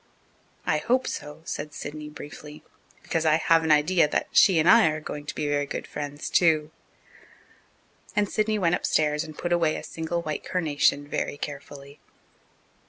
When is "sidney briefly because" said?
1.75-3.23